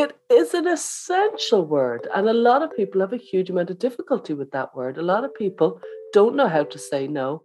[0.00, 3.78] It is an essential word, and a lot of people have a huge amount of
[3.78, 4.96] difficulty with that word.
[4.96, 5.78] A lot of people
[6.14, 7.42] don't know how to say no.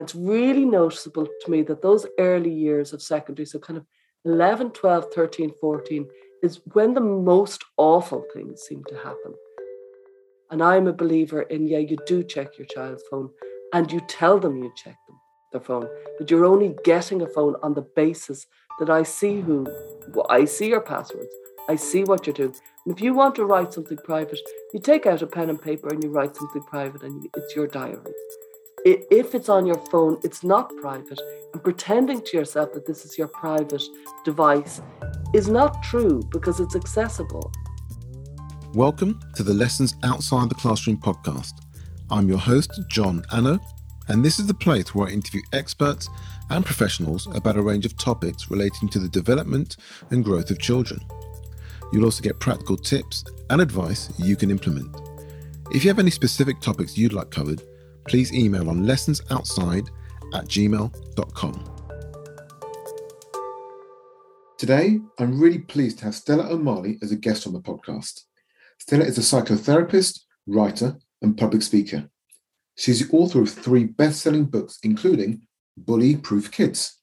[0.00, 3.86] It's really noticeable to me that those early years of secondary, so kind of
[4.24, 6.08] 11, 12, 13, 14,
[6.42, 9.32] is when the most awful things seem to happen.
[10.50, 13.30] And I'm a believer in, yeah, you do check your child's phone
[13.72, 15.20] and you tell them you check them,
[15.52, 15.86] their phone,
[16.18, 18.44] but you're only getting a phone on the basis
[18.80, 19.68] that I see who,
[20.28, 21.32] I see your passwords,
[21.66, 22.54] I see what you're doing.
[22.84, 24.38] And if you want to write something private,
[24.74, 27.66] you take out a pen and paper and you write something private and it's your
[27.66, 28.12] diary.
[28.84, 31.18] If it's on your phone, it's not private.
[31.54, 33.82] And pretending to yourself that this is your private
[34.26, 34.82] device
[35.32, 37.50] is not true because it's accessible.
[38.74, 41.52] Welcome to the Lessons Outside the Classroom podcast.
[42.10, 43.58] I'm your host, John Anno,
[44.08, 46.10] and this is the place where I interview experts
[46.50, 49.78] and professionals about a range of topics relating to the development
[50.10, 51.00] and growth of children.
[51.92, 54.94] You'll also get practical tips and advice you can implement.
[55.70, 57.62] If you have any specific topics you'd like covered,
[58.06, 59.88] please email on lessonsoutside
[60.34, 61.70] at gmail.com.
[64.58, 68.22] Today, I'm really pleased to have Stella O'Malley as a guest on the podcast.
[68.78, 72.08] Stella is a psychotherapist, writer, and public speaker.
[72.76, 76.98] She's the author of three best selling books, including Bully Proof Kids.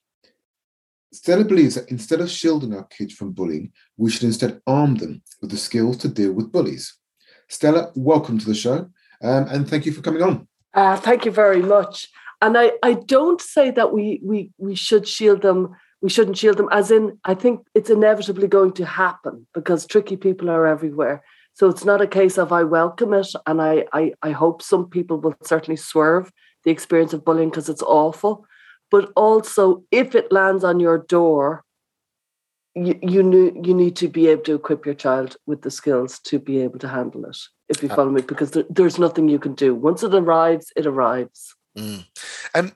[1.13, 5.21] Stella believes that instead of shielding our kids from bullying, we should instead arm them
[5.41, 6.95] with the skills to deal with bullies.
[7.49, 8.89] Stella, welcome to the show
[9.21, 10.47] um, and thank you for coming on.
[10.73, 12.07] Uh, thank you very much.
[12.41, 16.57] And I, I don't say that we, we, we should shield them, we shouldn't shield
[16.57, 21.23] them, as in, I think it's inevitably going to happen because tricky people are everywhere.
[21.53, 24.89] So it's not a case of I welcome it and I, I, I hope some
[24.89, 26.31] people will certainly swerve
[26.63, 28.45] the experience of bullying because it's awful
[28.91, 31.63] but also if it lands on your door
[32.75, 36.19] you you, knew, you need to be able to equip your child with the skills
[36.19, 39.27] to be able to handle it if you uh, follow me because there, there's nothing
[39.27, 39.73] you can do.
[39.73, 41.55] Once it arrives it arrives.
[41.77, 42.05] Mm.
[42.53, 42.73] and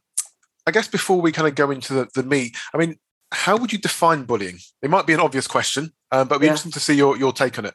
[0.66, 2.96] i guess before we kind of go into the, the meat i mean
[3.36, 4.60] how would you define bullying?
[4.82, 6.52] It might be an obvious question um, but we're yeah.
[6.52, 7.74] interested to see your, your take on it.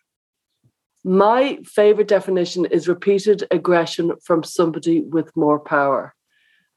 [1.04, 6.14] My favorite definition is repeated aggression from somebody with more power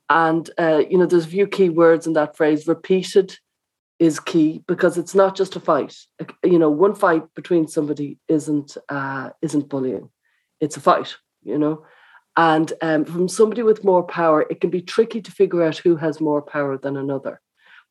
[0.09, 2.67] and, uh, you know, there's a few key words in that phrase.
[2.67, 3.37] Repeated
[3.99, 5.95] is key because it's not just a fight.
[6.43, 10.09] You know, one fight between somebody isn't uh, isn't bullying.
[10.59, 11.85] It's a fight, you know.
[12.35, 15.95] And um, from somebody with more power, it can be tricky to figure out who
[15.97, 17.39] has more power than another.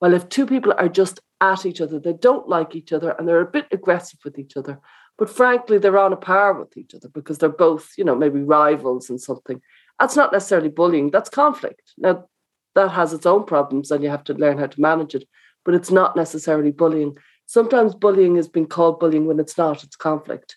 [0.01, 3.27] Well, if two people are just at each other, they don't like each other and
[3.27, 4.81] they're a bit aggressive with each other,
[5.17, 8.41] but frankly, they're on a par with each other because they're both, you know, maybe
[8.41, 9.61] rivals in something.
[9.99, 11.83] That's not necessarily bullying, that's conflict.
[11.99, 12.27] Now,
[12.75, 15.29] that has its own problems and you have to learn how to manage it,
[15.65, 17.17] but it's not necessarily bullying.
[17.47, 20.57] Sometimes bullying has been called bullying when it's not, it's conflict.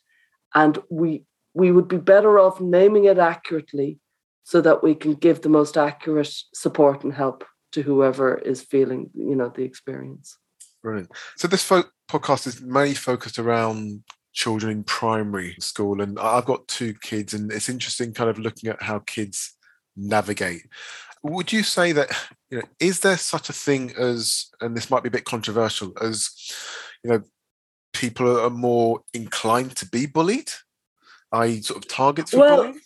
[0.53, 3.97] And we we would be better off naming it accurately
[4.44, 9.09] so that we can give the most accurate support and help to whoever is feeling,
[9.13, 10.38] you know, the experience.
[10.84, 11.09] Brilliant.
[11.38, 14.03] So this fo- podcast is mainly focused around
[14.35, 18.69] children in primary school and i've got two kids and it's interesting kind of looking
[18.69, 19.56] at how kids
[19.96, 20.68] navigate.
[21.23, 22.09] Would you say that
[22.50, 25.91] you know is there such a thing as and this might be a bit controversial
[26.00, 26.29] as
[27.03, 27.23] you know
[27.94, 30.52] people are more inclined to be bullied
[31.31, 32.79] i sort of targets for well, bullying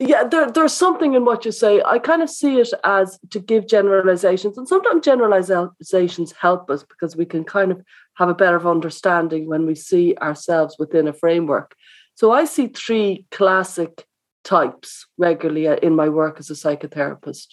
[0.00, 1.82] yeah there, there's something in what you say.
[1.84, 7.16] I kind of see it as to give generalizations and sometimes generalizations help us because
[7.16, 7.82] we can kind of
[8.14, 11.74] have a better understanding when we see ourselves within a framework.
[12.14, 14.04] So i see three classic
[14.42, 17.48] types regularly in my work as a psychotherapist.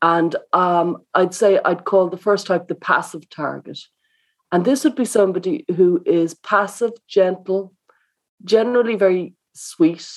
[0.00, 3.80] And um, i'd say i'd call the first type the passive target.
[4.52, 7.74] And this would be somebody who is passive gentle
[8.44, 10.08] generally very sweet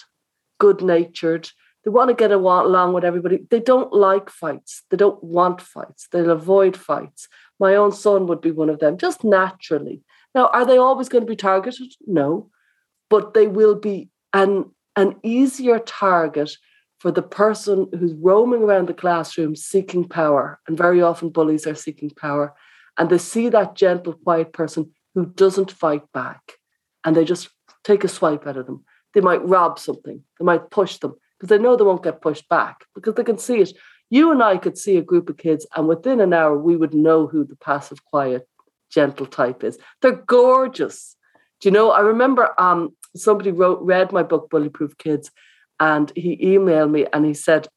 [0.60, 1.50] good natured
[1.84, 3.40] they want to get along with everybody.
[3.50, 4.84] They don't like fights.
[4.90, 6.08] They don't want fights.
[6.12, 7.28] They'll avoid fights.
[7.60, 10.02] My own son would be one of them, just naturally.
[10.34, 11.94] Now, are they always going to be targeted?
[12.08, 12.50] No,
[13.10, 16.56] but they will be an, an easier target
[17.00, 20.62] for the person who's roaming around the classroom seeking power.
[20.68, 22.54] And very often, bullies are seeking power.
[22.98, 26.54] And they see that gentle, quiet person who doesn't fight back.
[27.04, 27.50] And they just
[27.84, 28.86] take a swipe out of them.
[29.14, 32.48] They might rob something, they might push them because they know they won't get pushed
[32.48, 33.74] back because they can see it.
[34.10, 36.94] You and I could see a group of kids, and within an hour, we would
[36.94, 38.48] know who the passive, quiet,
[38.90, 39.78] gentle type is.
[40.02, 41.18] They're gorgeous.
[41.60, 41.92] Do you know?
[41.92, 45.32] I remember um, somebody wrote, read my book, Bullyproof Kids,
[45.82, 47.68] and he emailed me and he said,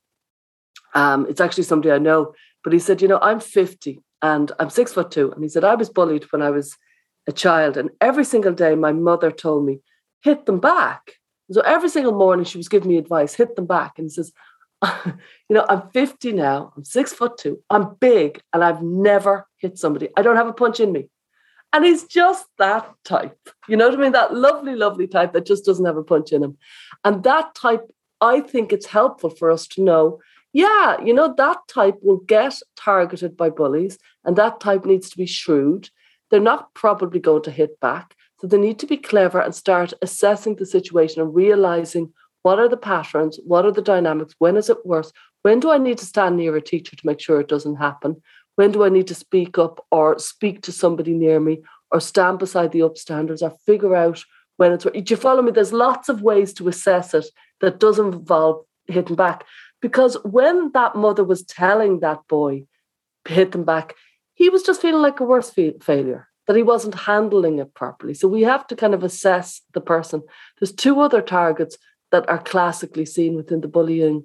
[0.95, 4.71] um, it's actually somebody I know, but he said, you know, I'm 50 and I'm
[4.71, 5.33] six foot two.
[5.33, 6.77] And he said, I was bullied when I was
[7.27, 7.77] a child.
[7.77, 9.81] And every single day, my mother told me,
[10.23, 11.15] hit them back.
[11.51, 13.99] So every single morning, she was giving me advice, hit them back.
[13.99, 14.33] And says,
[15.07, 15.15] you
[15.51, 20.09] know, I'm 50 now, I'm six foot two, I'm big, and I've never hit somebody.
[20.17, 21.09] I don't have a punch in me.
[21.73, 23.39] And he's just that type.
[23.69, 24.13] You know what I mean?
[24.13, 26.57] That lovely, lovely type that just doesn't have a punch in him.
[27.05, 27.83] And that type,
[28.21, 30.21] I think it's helpful for us to know
[30.57, 35.19] yeah, you know, that type will get targeted by bullies, and that type needs to
[35.19, 35.91] be shrewd.
[36.31, 38.15] They're not probably going to hit back.
[38.41, 42.13] So they need to be clever and start assessing the situation and realizing
[42.43, 45.13] what are the patterns, what are the dynamics, when is it worse,
[45.43, 48.23] when do I need to stand near a teacher to make sure it doesn't happen,
[48.57, 52.39] when do I need to speak up or speak to somebody near me or stand
[52.39, 54.23] beside the upstanders or figure out
[54.57, 54.85] when it's.
[54.85, 55.53] Do you follow me?
[55.53, 57.27] There's lots of ways to assess it
[57.61, 59.45] that doesn't involve hitting back.
[59.83, 62.65] Because when that mother was telling that boy,
[63.27, 63.95] hit them back,
[64.35, 68.15] he was just feeling like a worse fa- failure, that he wasn't handling it properly.
[68.15, 70.23] So we have to kind of assess the person.
[70.59, 71.77] There's two other targets
[72.13, 74.25] that are classically seen within the bullying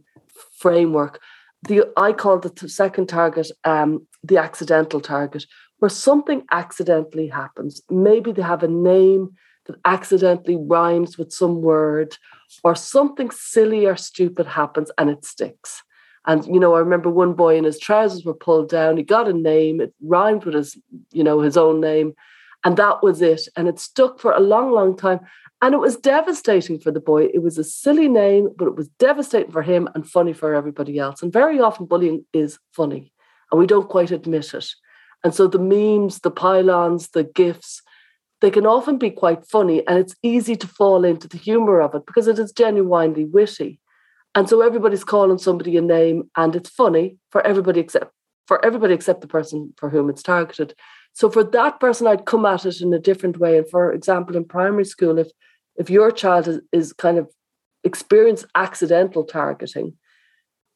[0.58, 1.20] framework.
[1.68, 5.46] The I call the second target um, the accidental target,
[5.80, 7.82] where something accidentally happens.
[7.90, 9.36] Maybe they have a name
[9.66, 12.18] that accidentally rhymes with some word,
[12.64, 15.84] or something silly or stupid happens and it sticks.
[16.26, 18.98] And you know, I remember one boy and his trousers were pulled down.
[18.98, 20.78] He got a name, it rhymed with his,
[21.12, 22.14] you know, his own name,
[22.64, 23.48] and that was it.
[23.56, 25.20] And it stuck for a long, long time.
[25.64, 27.26] And it was devastating for the boy.
[27.34, 30.98] It was a silly name, but it was devastating for him and funny for everybody
[30.98, 31.22] else.
[31.22, 33.14] And very often bullying is funny,
[33.52, 34.68] and we don't quite admit it.
[35.24, 37.82] And so the memes, the pile-ons, the gifs,
[38.42, 41.94] they can often be quite funny and it's easy to fall into the humor of
[41.96, 43.80] it because it is genuinely witty.
[44.36, 48.12] And so everybody's calling somebody a name and it's funny for everybody except
[48.48, 50.74] for everybody except the person for whom it's targeted.
[51.14, 53.58] So for that person, I'd come at it in a different way.
[53.58, 55.28] And for example, in primary school, if
[55.76, 57.30] if your child is, is kind of
[57.84, 59.94] experienced accidental targeting,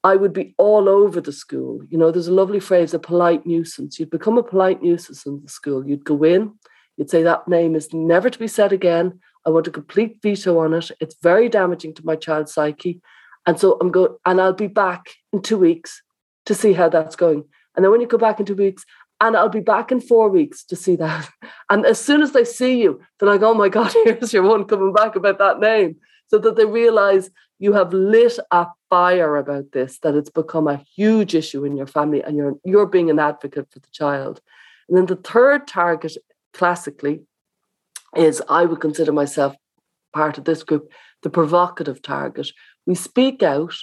[0.04, 1.82] I would be all over the school.
[1.90, 4.00] You know, there's a lovely phrase, a polite nuisance.
[4.00, 5.88] You'd become a polite nuisance in the school.
[5.88, 6.54] You'd go in,
[6.98, 9.20] You'd say that name is never to be said again.
[9.46, 10.92] I want a complete veto on it.
[11.00, 13.02] It's very damaging to my child's psyche.
[13.46, 16.02] And so I'm going, and I'll be back in two weeks
[16.46, 17.44] to see how that's going.
[17.76, 18.86] And then when you go back in two weeks,
[19.22, 21.30] and I'll be back in four weeks to see that.
[21.70, 24.66] And as soon as they see you, they're like, oh my God, here's your one
[24.66, 25.96] coming back about that name.
[26.28, 30.84] So that they realize you have lit a fire about this, that it's become a
[30.96, 34.42] huge issue in your family and you're you're being an advocate for the child.
[34.88, 36.18] And then the third target
[36.54, 37.22] classically
[38.16, 39.56] is I would consider myself
[40.14, 40.92] part of this group,
[41.24, 42.50] the provocative target.
[42.86, 43.74] We speak out,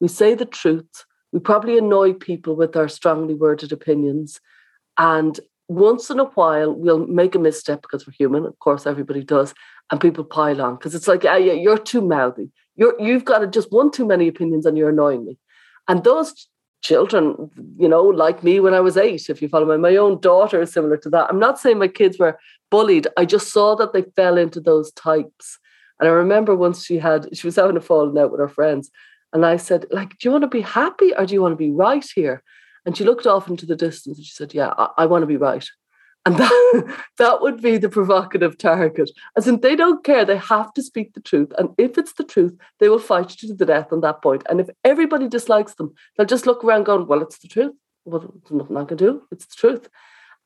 [0.00, 4.40] we say the truth, we probably annoy people with our strongly worded opinions.
[4.96, 5.38] And
[5.68, 8.46] once in a while, we'll make a misstep because we're human.
[8.46, 9.54] Of course, everybody does.
[9.90, 12.50] And people pile on because it's like, yeah, yeah, you're too mouthy.
[12.76, 15.38] You're, you've got just one too many opinions and you're annoying me.
[15.88, 16.48] And those
[16.82, 19.76] children, you know, like me when I was eight, if you follow me.
[19.76, 21.28] My own daughter is similar to that.
[21.28, 22.38] I'm not saying my kids were
[22.70, 23.06] bullied.
[23.16, 25.58] I just saw that they fell into those types.
[26.00, 28.90] And I remember once she had, she was having a falling out with her friends.
[29.32, 31.56] And I said, like, do you want to be happy or do you want to
[31.56, 32.42] be right here?
[32.86, 35.26] And she looked off into the distance and she said, yeah, I, I want to
[35.26, 35.66] be right.
[36.24, 39.10] And that, that would be the provocative target.
[39.36, 40.24] As in, they don't care.
[40.24, 41.52] They have to speak the truth.
[41.58, 44.42] And if it's the truth, they will fight you to the death on that point.
[44.48, 47.74] And if everybody dislikes them, they'll just look around going, well, it's the truth.
[48.04, 49.22] Well, there's nothing I can do.
[49.30, 49.88] It's the truth.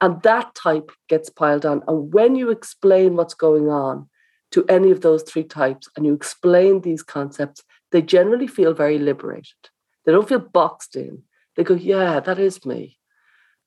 [0.00, 1.82] And that type gets piled on.
[1.86, 4.08] And when you explain what's going on
[4.52, 8.98] to any of those three types and you explain these concepts, they generally feel very
[8.98, 9.52] liberated.
[10.04, 11.22] They don't feel boxed in.
[11.56, 12.98] They go, yeah, that is me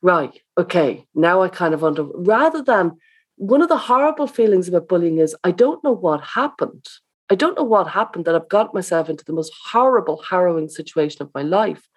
[0.06, 2.98] right, okay, now I kind of under, rather than
[3.38, 6.86] one of the horrible feelings about bullying is I don't know what happened.
[7.32, 11.24] I don't know what happened that I've got myself into the most horrible, harrowing situation
[11.24, 11.90] of my life.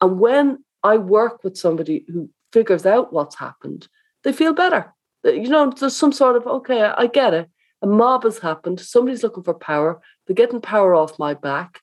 [0.00, 3.86] And when I work with somebody who figures out what's happened,
[4.24, 4.92] they feel better.
[5.24, 7.50] You know, there's some sort of, okay, I get it.
[7.82, 8.80] A mob has happened.
[8.80, 10.00] Somebody's looking for power.
[10.26, 11.80] They're getting power off my back.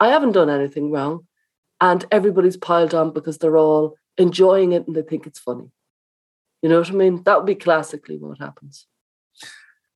[0.00, 1.26] I haven't done anything wrong.
[1.80, 5.70] And everybody's piled on because they're all enjoying it and they think it's funny.
[6.62, 7.22] You know what I mean?
[7.24, 8.86] That would be classically what happens.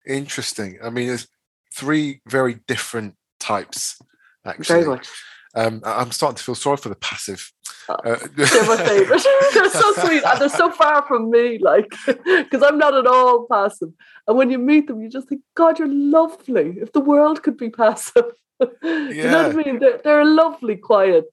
[0.07, 0.79] Interesting.
[0.83, 1.29] I mean, there's
[1.73, 4.01] three very different types,
[4.45, 4.81] actually.
[4.83, 5.09] Very much.
[5.57, 7.51] Um, I'm starting to feel sorry for the passive.
[7.89, 9.27] Oh, uh, they're my favorite.
[9.55, 13.47] they're so sweet and they're so far from me, like, because I'm not at all
[13.51, 13.89] passive.
[14.29, 16.77] And when you meet them, you just think, God, you're lovely.
[16.81, 18.25] If the world could be passive,
[18.61, 18.69] yeah.
[19.09, 19.79] you know what I mean?
[19.79, 21.25] They're, they're a lovely, quiet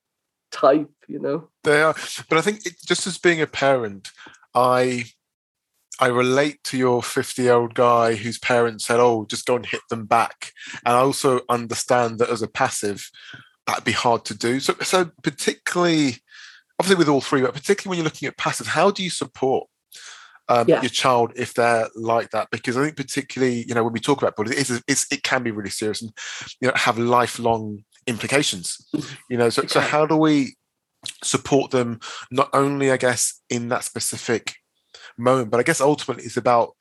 [0.51, 1.49] type, you know.
[1.65, 1.95] They are,
[2.29, 4.11] but I think it, just as being a parent,
[4.55, 5.05] I
[5.99, 9.65] I relate to your 50 year old guy whose parents said, Oh, just go and
[9.65, 10.51] hit them back.
[10.85, 13.09] And I also understand that as a passive,
[13.67, 14.59] that'd be hard to do.
[14.59, 16.17] So, so particularly,
[16.79, 19.67] obviously with all three, but particularly when you're looking at passive, how do you support
[20.49, 20.81] um, yeah.
[20.81, 22.49] your child if they're like that?
[22.51, 25.43] Because I think particularly, you know, when we talk about bullying, it's, it's, it can
[25.43, 26.11] be really serious and
[26.59, 28.77] you know have lifelong implications.
[28.95, 29.15] Mm-hmm.
[29.29, 29.69] You know, so, okay.
[29.69, 30.55] so how do we
[31.23, 31.99] support them
[32.31, 34.55] not only, I guess, in that specific
[35.17, 36.71] moment, but I guess ultimately it's about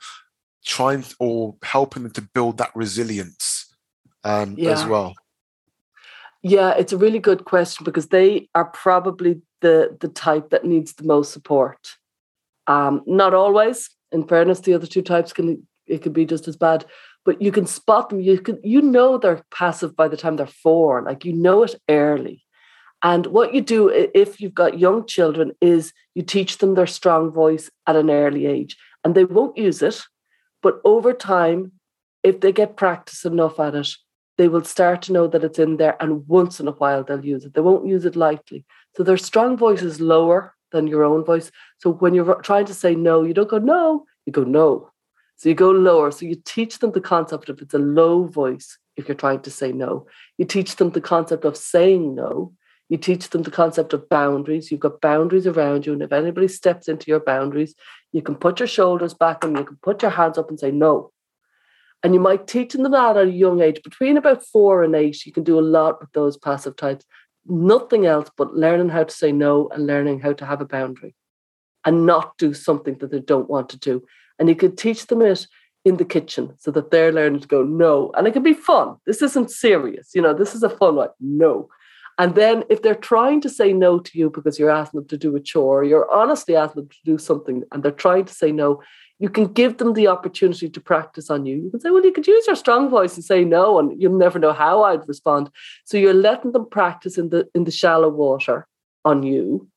[0.64, 3.74] trying or helping them to build that resilience
[4.24, 4.70] um, yeah.
[4.70, 5.14] as well.
[6.42, 10.94] Yeah, it's a really good question because they are probably the the type that needs
[10.94, 11.96] the most support.
[12.66, 13.90] Um, not always.
[14.10, 16.84] In fairness, the other two types can it could be just as bad,
[17.24, 18.20] but you can spot them.
[18.20, 21.02] You can you know they're passive by the time they're four.
[21.02, 22.44] Like you know it early.
[23.04, 27.32] And what you do if you've got young children is you teach them their strong
[27.32, 30.00] voice at an early age, and they won't use it,
[30.62, 31.72] but over time,
[32.22, 33.88] if they get practice enough at it,
[34.38, 37.24] they will start to know that it's in there, and once in a while they'll
[37.24, 37.54] use it.
[37.54, 38.64] They won't use it lightly.
[38.96, 41.50] So their strong voice is lower than your own voice.
[41.78, 44.90] So when you're trying to say no, you don't go no, you go no.
[45.36, 46.10] So you go lower.
[46.10, 49.50] So you teach them the concept of it's a low voice if you're trying to
[49.50, 50.06] say no.
[50.38, 52.52] You teach them the concept of saying no
[52.92, 54.70] you teach them the concept of boundaries.
[54.70, 55.92] You've got boundaries around you.
[55.92, 57.74] And if anybody steps into your boundaries,
[58.12, 60.70] you can put your shoulders back and you can put your hands up and say
[60.70, 61.11] no.
[62.02, 63.80] And you might teach them that at a young age.
[63.82, 67.04] Between about four and eight, you can do a lot with those passive types.
[67.46, 71.14] Nothing else but learning how to say no and learning how to have a boundary
[71.84, 74.02] and not do something that they don't want to do.
[74.38, 75.46] And you could teach them it
[75.84, 78.12] in the kitchen so that they're learning to go no.
[78.16, 78.96] And it can be fun.
[79.06, 80.10] This isn't serious.
[80.14, 81.08] You know, this is a fun one.
[81.20, 81.68] No.
[82.18, 85.18] And then if they're trying to say no to you because you're asking them to
[85.18, 88.52] do a chore, you're honestly asking them to do something and they're trying to say
[88.52, 88.82] no,
[89.22, 91.56] you can give them the opportunity to practice on you.
[91.56, 94.18] You can say, well, you could use your strong voice and say no, and you'll
[94.18, 95.48] never know how I'd respond.
[95.84, 98.66] So you're letting them practice in the in the shallow water
[99.04, 99.68] on you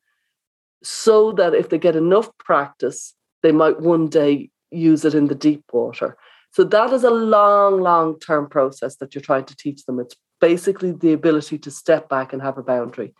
[0.81, 5.35] so that if they get enough practice, they might one day use it in the
[5.35, 6.17] deep water.
[6.51, 9.99] So that is a long, long term process that you're trying to teach them.
[9.99, 13.13] It's basically the ability to step back and have a boundary.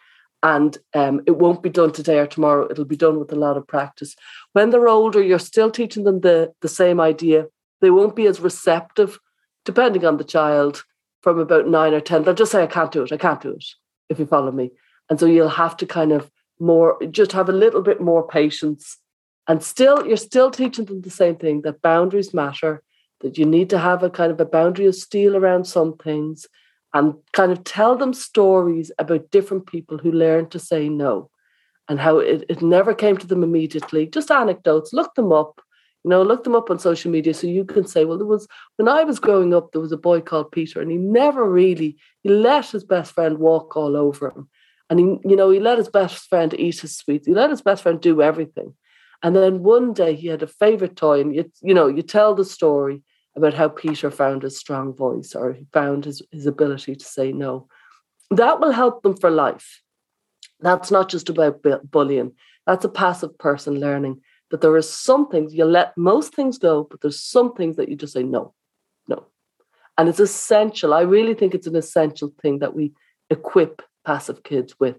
[0.46, 2.68] And um, it won't be done today or tomorrow.
[2.70, 4.16] It'll be done with a lot of practice.
[4.54, 7.48] When they're older, you're still teaching them the, the same idea.
[7.82, 9.18] They won't be as receptive,
[9.64, 10.84] depending on the child,
[11.24, 12.22] from about nine or 10.
[12.22, 13.12] They'll just say, I can't do it.
[13.12, 13.66] I can't do it,
[14.08, 14.70] if you follow me.
[15.10, 19.00] And so you'll have to kind of more, just have a little bit more patience.
[19.48, 22.84] And still, you're still teaching them the same thing that boundaries matter,
[23.22, 26.46] that you need to have a kind of a boundary of steel around some things
[26.96, 31.30] and kind of tell them stories about different people who learned to say no
[31.90, 34.08] and how it, it never came to them immediately.
[34.08, 35.60] Just anecdotes, look them up,
[36.06, 38.48] you know, look them up on social media so you can say, well, there was
[38.78, 41.98] when I was growing up, there was a boy called Peter, and he never really
[42.24, 44.48] he let his best friend walk all over him.
[44.90, 47.28] And he, you know, he let his best friend eat his sweets.
[47.28, 48.74] He let his best friend do everything.
[49.22, 52.36] And then one day he had a favorite toy, and you, you know, you tell
[52.36, 53.04] the story,
[53.36, 57.32] about how Peter found his strong voice or he found his, his ability to say
[57.32, 57.68] no.
[58.32, 59.82] That will help them for life.
[60.62, 61.62] That's not just about
[61.92, 62.32] bullying.
[62.66, 66.88] That's a passive person learning that there are some things you let most things go,
[66.90, 68.54] but there's some things that you just say no,
[69.08, 69.26] no.
[69.98, 70.94] And it's essential.
[70.94, 72.94] I really think it's an essential thing that we
[73.30, 74.98] equip passive kids with.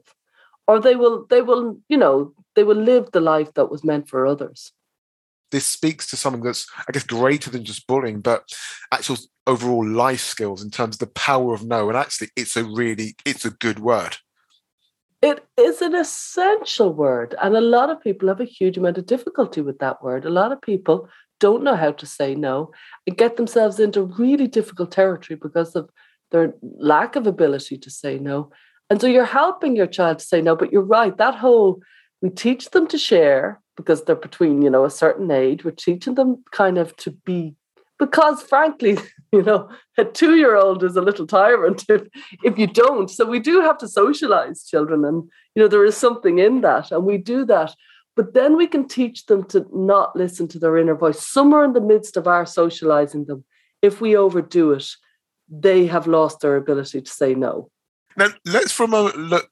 [0.69, 4.09] Or they will, they will, you know, they will live the life that was meant
[4.09, 4.73] for others
[5.50, 8.45] this speaks to something that's, I guess, greater than just bullying, but
[8.93, 11.88] actual overall life skills in terms of the power of no.
[11.88, 14.17] And actually, it's a really, it's a good word.
[15.23, 17.35] It is an essential word.
[17.43, 20.25] And a lot of people have a huge amount of difficulty with that word.
[20.25, 21.09] A lot of people
[21.41, 22.71] don't know how to say no
[23.07, 25.91] and get themselves into really difficult territory because of
[26.31, 28.50] their lack of ability to say no.
[28.91, 31.17] And so you're helping your child to say no, but you're right.
[31.17, 31.81] That whole,
[32.23, 35.64] we teach them to share, because they're between, you know, a certain age.
[35.64, 37.54] We're teaching them kind of to be,
[37.99, 38.99] because frankly,
[39.33, 39.68] you know,
[39.99, 42.02] a two year old is a little tyrant if,
[42.42, 43.11] if you don't.
[43.11, 45.04] So we do have to socialize children.
[45.04, 46.90] And, you know, there is something in that.
[46.90, 47.75] And we do that.
[48.16, 51.25] But then we can teach them to not listen to their inner voice.
[51.25, 53.45] Somewhere in the midst of our socializing them,
[53.83, 54.88] if we overdo it,
[55.49, 57.71] they have lost their ability to say no.
[58.16, 59.50] Now, let's from a look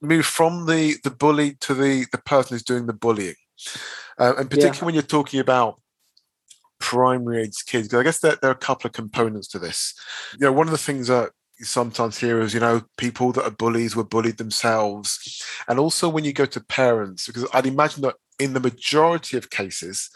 [0.00, 3.34] move from the the bully to the the person who's doing the bullying,
[4.18, 4.84] uh, and particularly yeah.
[4.84, 5.80] when you're talking about
[6.80, 9.94] primary age kids, because I guess there, there are a couple of components to this.
[10.34, 13.44] You know, one of the things that you sometimes hear is, you know, people that
[13.44, 15.42] are bullies were bullied themselves.
[15.68, 19.50] And also when you go to parents, because I'd imagine that in the majority of
[19.50, 20.10] cases,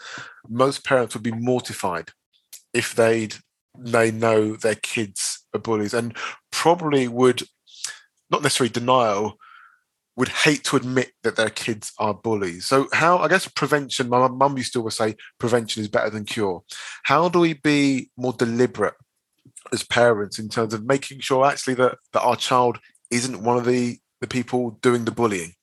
[0.47, 2.11] most parents would be mortified
[2.73, 3.35] if they'd
[3.77, 6.15] they know their kids are bullies and
[6.51, 7.43] probably would
[8.29, 9.37] not necessarily denial
[10.19, 12.65] would hate to admit that their kids are bullies.
[12.65, 16.25] So how I guess prevention, my mum used to always say prevention is better than
[16.25, 16.61] cure.
[17.03, 18.95] How do we be more deliberate
[19.71, 23.63] as parents in terms of making sure actually that, that our child isn't one of
[23.63, 25.53] the, the people doing the bullying?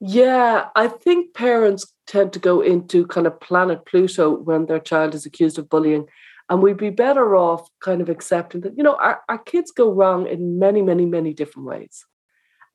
[0.00, 5.14] Yeah, I think parents tend to go into kind of planet Pluto when their child
[5.14, 6.06] is accused of bullying.
[6.48, 9.92] And we'd be better off kind of accepting that, you know, our, our kids go
[9.92, 12.04] wrong in many, many, many different ways.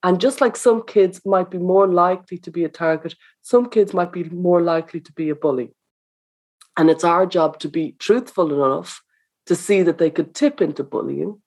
[0.05, 3.91] And just like some kids might be more likely to be a target, some kids
[3.91, 5.71] might be more likely to be a bully.
[6.77, 9.01] And it's our job to be truthful enough
[9.47, 11.41] to see that they could tip into bullying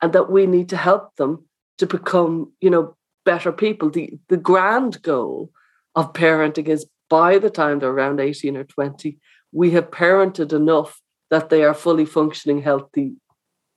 [0.00, 1.46] and that we need to help them
[1.76, 2.96] to become, you know,
[3.26, 3.90] better people.
[3.90, 5.50] The the grand goal
[5.94, 9.18] of parenting is by the time they're around 18 or 20,
[9.52, 10.98] we have parented enough
[11.28, 13.16] that they are fully functioning, healthy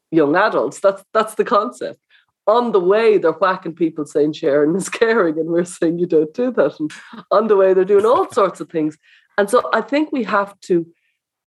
[0.09, 0.79] young adults.
[0.79, 1.99] That's that's the concept.
[2.47, 6.33] On the way, they're whacking people saying sharing is caring, and we're saying you don't
[6.33, 6.79] do that.
[6.79, 6.91] And
[7.29, 8.97] on the way, they're doing all sorts of things.
[9.37, 10.85] And so I think we have to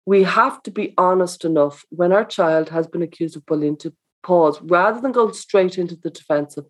[0.06, 3.92] we have to be honest enough when our child has been accused of bullying to
[4.22, 6.64] pause rather than going straight into the defensive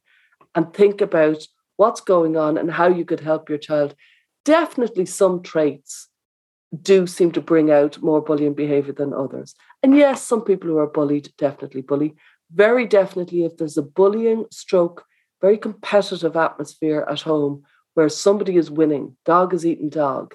[0.56, 1.46] and think about
[1.76, 3.94] what's going on and how you could help your child.
[4.44, 6.08] Definitely some traits
[6.82, 9.54] do seem to bring out more bullying behavior than others.
[9.82, 12.16] And yes, some people who are bullied definitely bully.
[12.52, 15.04] Very definitely, if there's a bullying stroke,
[15.40, 17.62] very competitive atmosphere at home
[17.94, 20.34] where somebody is winning, dog is eating dog,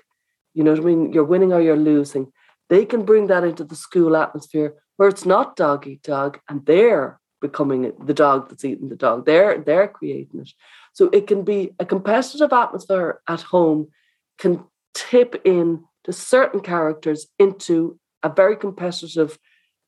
[0.54, 1.14] you know what I mean?
[1.14, 2.32] You're winning or you're losing.
[2.70, 6.66] They can bring that into the school atmosphere where it's not dog eat dog and
[6.66, 9.26] they're becoming the dog that's eating the dog.
[9.26, 10.52] They're they're creating it.
[10.94, 13.90] So it can be a competitive atmosphere at home
[14.38, 19.38] can tip in to certain characters into a very competitive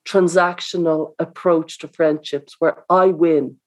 [0.07, 3.57] transactional approach to friendships where I win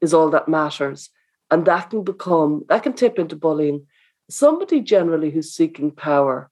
[0.00, 1.10] is all that matters.
[1.50, 3.86] And that can become, that can tip into bullying.
[4.30, 6.50] Somebody generally who's seeking power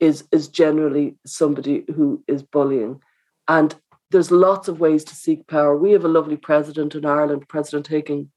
[0.00, 3.00] is, is generally somebody who is bullying.
[3.46, 3.74] And
[4.10, 5.76] there's lots of ways to seek power.
[5.76, 8.28] We have a lovely president in Ireland, President Higgins,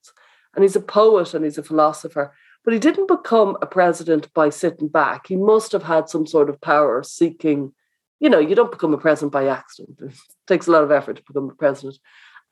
[0.54, 2.34] and he's a poet and he's a philosopher.
[2.64, 5.28] But he didn't become a president by sitting back.
[5.28, 7.74] He must have had some sort of power seeking.
[8.20, 10.00] You know, you don't become a president by accident.
[10.02, 10.14] It
[10.48, 11.98] takes a lot of effort to become a president.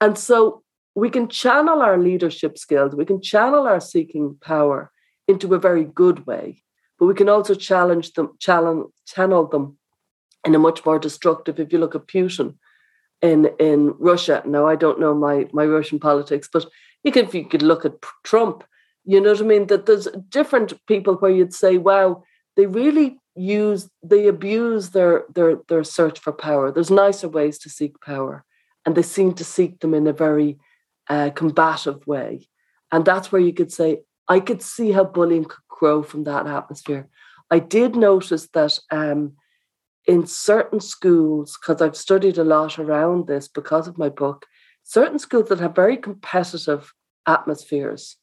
[0.01, 0.63] And so
[0.95, 4.91] we can channel our leadership skills, we can channel our seeking power
[5.27, 6.63] into a very good way,
[6.99, 9.77] but we can also challenge them, challenge, channel them
[10.45, 11.59] in a much more destructive.
[11.59, 12.55] If you look at Putin
[13.21, 16.65] in in Russia, now I don't know my my Russian politics, but
[17.03, 18.63] you if you could look at Trump,
[19.05, 19.67] you know what I mean?
[19.67, 22.23] That there's different people where you'd say, wow,
[22.55, 26.71] they really use they abuse their their their search for power.
[26.71, 28.45] There's nicer ways to seek power,
[28.85, 30.57] and they seem to seek them in a very
[31.09, 32.47] uh, combative way.
[32.91, 36.47] And that's where you could say, I could see how bullying could grow from that
[36.47, 37.09] atmosphere.
[37.49, 39.33] I did notice that um,
[40.05, 44.45] in certain schools, because I've studied a lot around this because of my book,
[44.83, 46.93] certain schools that have very competitive
[47.25, 48.17] atmospheres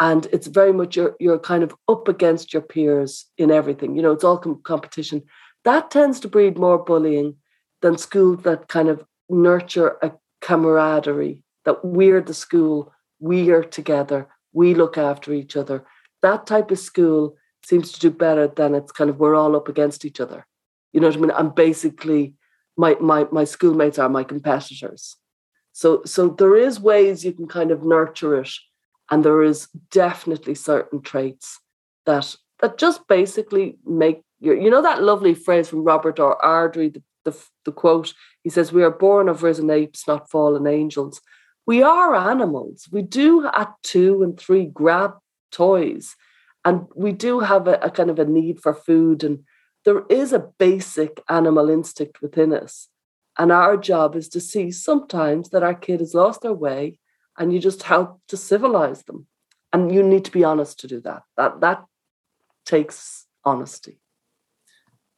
[0.00, 4.02] and it's very much you're, you're kind of up against your peers in everything you
[4.02, 5.22] know it's all com- competition.
[5.64, 7.36] That tends to breed more bullying
[7.80, 14.28] than schools that kind of nurture a camaraderie that we're the school we are together
[14.54, 15.84] we look after each other.
[16.22, 19.68] That type of school seems to do better than it's kind of we're all up
[19.68, 20.46] against each other.
[20.92, 21.30] You know what i mean?
[21.32, 22.34] I'm basically
[22.76, 25.16] my my my schoolmates are my competitors.
[25.72, 28.50] So so there is ways you can kind of nurture it
[29.10, 31.60] and there is definitely certain traits
[32.06, 36.38] that that just basically make you you know that lovely phrase from Robert R.
[36.42, 40.66] Ardrey, the, the, the quote, he says, We are born of risen apes, not fallen
[40.66, 41.20] angels.
[41.66, 42.88] We are animals.
[42.92, 45.14] We do at two and three grab
[45.50, 46.14] toys.
[46.64, 49.24] And we do have a, a kind of a need for food.
[49.24, 49.44] And
[49.84, 52.88] there is a basic animal instinct within us.
[53.38, 56.98] And our job is to see sometimes that our kid has lost their way
[57.38, 59.26] and you just help to civilize them.
[59.72, 61.22] And you need to be honest to do that.
[61.36, 61.84] That that
[62.64, 63.98] takes honesty.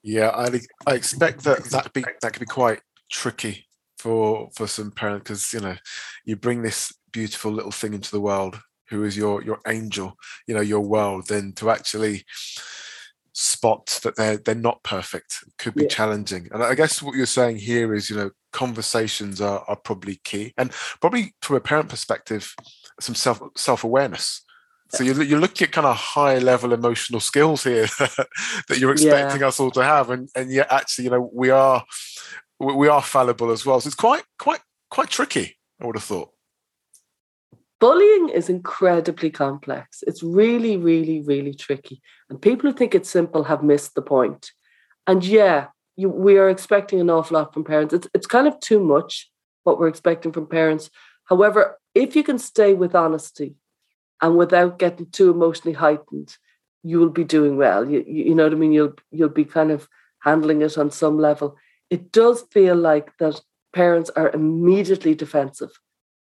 [0.02, 3.66] Yeah, I I expect that that be that could be quite tricky
[3.98, 5.76] for for some parents because you know
[6.24, 10.54] you bring this beautiful little thing into the world who is your your angel, you
[10.54, 12.24] know, your world, then to actually
[13.38, 15.88] spot that they're they're not perfect could be yeah.
[15.88, 16.48] challenging.
[16.52, 20.54] And I guess what you're saying here is, you know, conversations are, are probably key
[20.56, 20.72] and
[21.02, 22.54] probably from a parent perspective
[22.98, 24.42] some self self-awareness
[24.88, 27.86] So you're, you're looking at kind of high level emotional skills here
[28.68, 29.48] that you're expecting yeah.
[29.48, 31.84] us all to have, and and yet actually, you know, we are
[32.58, 33.80] we are fallible as well.
[33.80, 35.58] So it's quite quite quite tricky.
[35.80, 36.30] I would have thought.
[37.78, 40.02] Bullying is incredibly complex.
[40.06, 42.00] It's really, really, really tricky.
[42.30, 44.50] And people who think it's simple have missed the point.
[45.06, 47.92] And yeah, you, we are expecting an awful lot from parents.
[47.92, 49.30] It's, it's kind of too much
[49.64, 50.90] what we're expecting from parents.
[51.24, 53.56] However, if you can stay with honesty
[54.22, 56.36] and without getting too emotionally heightened,
[56.82, 57.88] you will be doing well.
[57.88, 58.72] You, you know what I mean?
[58.72, 59.88] You'll you'll be kind of
[60.20, 61.56] handling it on some level.
[61.90, 63.40] It does feel like that
[63.74, 65.70] parents are immediately defensive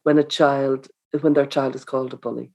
[0.04, 0.88] when a child
[1.24, 2.52] when their child is called a bully.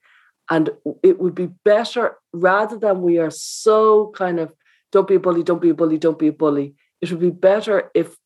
[0.48, 0.70] And
[1.02, 4.52] it would be better rather than we are so kind of
[4.90, 6.74] don't be a bully, don't be a bully, don't be a bully.
[7.00, 8.16] It would be better if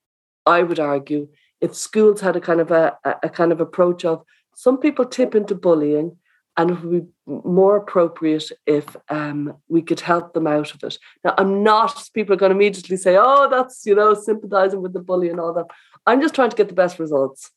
[0.46, 1.28] I would argue
[1.60, 4.22] if schools had a kind of a, a kind of approach of
[4.54, 6.16] some people tip into bullying
[6.56, 10.98] and it would be more appropriate if um, we could help them out of it.
[11.24, 14.92] Now, I'm not, people are going to immediately say, oh, that's, you know, sympathizing with
[14.92, 15.66] the bully and all that.
[16.06, 17.50] I'm just trying to get the best results.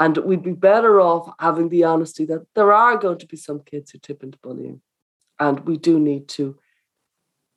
[0.00, 3.60] And we'd be better off having the honesty that there are going to be some
[3.60, 4.80] kids who tip into bullying.
[5.38, 6.58] And we do need to,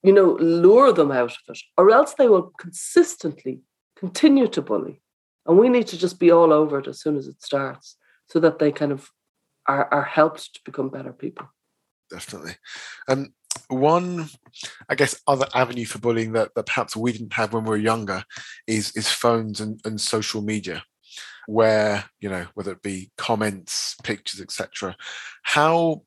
[0.04, 3.62] you know, lure them out of it, or else they will consistently
[3.98, 5.02] continue to bully.
[5.46, 7.96] And we need to just be all over it as soon as it starts
[8.28, 9.10] so that they kind of
[9.66, 11.48] are, are helped to become better people.
[12.10, 12.56] Definitely.
[13.08, 13.30] And
[13.70, 14.30] one,
[14.90, 17.78] I guess, other avenue for bullying that, that perhaps we didn't have when we were
[17.78, 18.26] younger
[18.68, 20.84] is is phones and, and social media
[21.48, 24.96] where you know whether it be comments pictures etc
[25.44, 26.02] how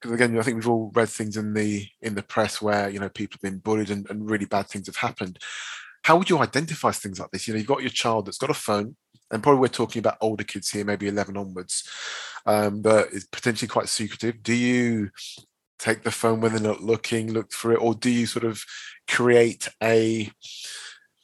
[0.00, 2.98] because again i think we've all read things in the in the press where you
[2.98, 5.38] know people have been bullied and, and really bad things have happened.
[6.02, 7.46] How would you identify things like this?
[7.46, 8.96] You know you've got your child that's got a phone
[9.30, 11.86] and probably we're talking about older kids here maybe 11 onwards
[12.46, 14.42] um, but it's potentially quite secretive.
[14.42, 15.10] Do you
[15.78, 18.62] take the phone when they're not looking look through it or do you sort of
[19.06, 20.30] create a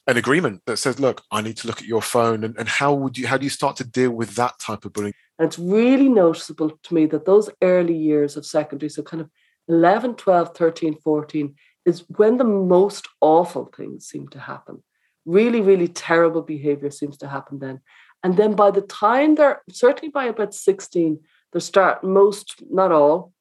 [0.07, 2.93] an agreement that says, look, I need to look at your phone and, and how
[2.93, 5.14] would you how do you start to deal with that type of bullying?
[5.38, 9.31] And it's really noticeable to me that those early years of secondary, so kind of
[9.69, 11.55] 11, 12, 13, 14,
[11.87, 14.83] is when the most awful things seem to happen.
[15.25, 17.81] Really, really terrible behavior seems to happen then.
[18.23, 21.21] And then by the time they're certainly by about 16,
[21.53, 23.33] they start most, not all,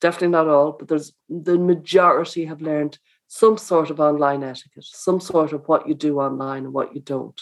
[0.00, 5.20] definitely not all, but there's the majority have learned some sort of online etiquette, some
[5.20, 7.40] sort of what you do online and what you don't.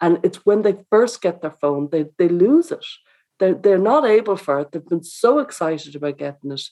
[0.00, 2.84] And it's when they first get their phone, they, they lose it.
[3.38, 4.72] They're, they're not able for it.
[4.72, 6.62] They've been so excited about getting it.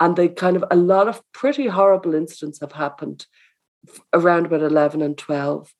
[0.00, 3.26] And they kind of, a lot of pretty horrible incidents have happened
[4.12, 5.72] around about 11 and 12.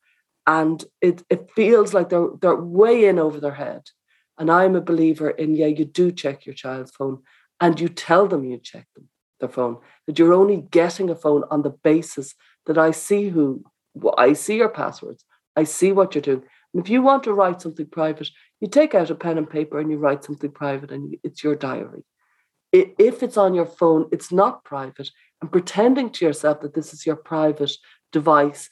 [0.47, 3.83] And it, it feels like they're, they're way in over their head.
[4.39, 7.23] And I'm a believer in, yeah, you do check your child's phone
[7.61, 9.09] and you tell them you check them
[9.41, 12.35] their phone, that you're only getting a phone on the basis
[12.67, 13.65] that I see who,
[14.17, 15.25] I see your passwords,
[15.57, 16.43] I see what you're doing.
[16.73, 18.29] And if you want to write something private,
[18.61, 21.55] you take out a pen and paper and you write something private and it's your
[21.55, 22.05] diary.
[22.73, 25.11] If it's on your phone, it's not private.
[25.41, 27.71] And pretending to yourself that this is your private
[28.13, 28.69] device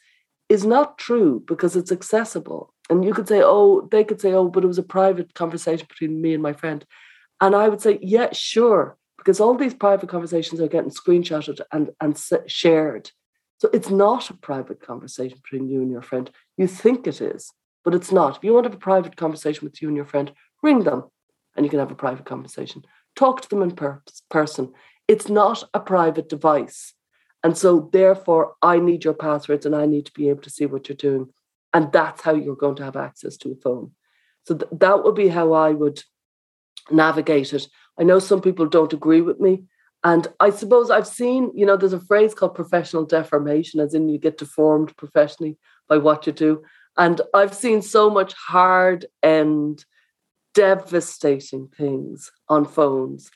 [0.48, 2.74] is not true because it's accessible.
[2.90, 5.86] And you could say, oh, they could say, oh, but it was a private conversation
[5.88, 6.84] between me and my friend.
[7.40, 11.90] And I would say, yeah, sure because all these private conversations are getting screenshotted and,
[12.00, 13.12] and shared.
[13.58, 16.28] So it's not a private conversation between you and your friend.
[16.56, 17.52] You think it is,
[17.84, 18.36] but it's not.
[18.36, 21.04] If you want to have a private conversation with you and your friend, ring them
[21.54, 22.82] and you can have a private conversation.
[23.14, 24.72] Talk to them in per- person.
[25.06, 26.94] It's not a private device.
[27.44, 30.66] And so, therefore, I need your passwords and I need to be able to see
[30.66, 31.28] what you're doing.
[31.72, 33.92] And that's how you're going to have access to a phone.
[34.46, 36.02] So, th- that would be how I would
[36.90, 37.68] navigate it.
[37.98, 39.64] I know some people don't agree with me.
[40.04, 44.08] And I suppose I've seen, you know, there's a phrase called professional deformation, as in
[44.08, 46.62] you get deformed professionally by what you do.
[46.96, 49.82] And I've seen so much hard and
[50.54, 53.30] devastating things on phones